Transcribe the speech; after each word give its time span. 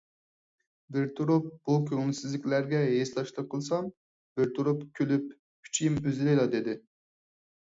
بىر 0.95 1.03
تۇرۇپ 1.19 1.51
بۇ 1.69 1.75
كۆڭۈلسىزلىكلەرگە 1.91 2.79
ھېسداشلىق 2.87 3.49
قىلسام، 3.53 3.91
بىر 4.41 4.51
تۇرۇپ 4.57 4.83
كۈلۈپ 5.01 5.29
ئۈچىيىم 5.37 6.01
ئۈزۈلەيلا 6.03 6.49
دېدى. 6.57 6.79